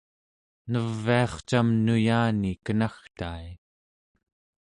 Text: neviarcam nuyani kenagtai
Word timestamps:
neviarcam 0.71 1.67
nuyani 1.85 2.51
kenagtai 2.65 3.45